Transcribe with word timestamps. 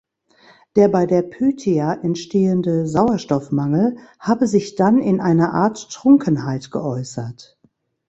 Der 0.77 0.87
bei 0.87 1.05
der 1.05 1.21
Pythia 1.21 1.93
entstehende 1.93 2.87
Sauerstoffmangel 2.87 3.97
habe 4.17 4.47
sich 4.47 4.73
dann 4.73 4.97
in 4.97 5.21
einer 5.21 5.53
Art 5.53 5.91
Trunkenheit 5.91 6.71
geäußert. 6.71 7.59